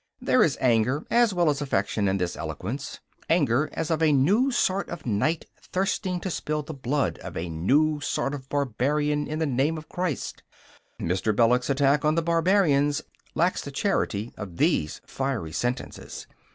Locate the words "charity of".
13.69-14.57